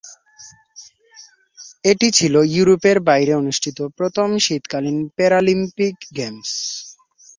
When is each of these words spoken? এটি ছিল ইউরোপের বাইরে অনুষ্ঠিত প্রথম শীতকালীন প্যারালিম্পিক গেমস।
এটি 1.85 2.07
ছিল 2.17 2.33
ইউরোপের 2.53 2.97
বাইরে 3.09 3.33
অনুষ্ঠিত 3.35 3.77
প্রথম 3.97 4.29
শীতকালীন 4.45 4.97
প্যারালিম্পিক 5.17 5.95
গেমস। 6.17 6.51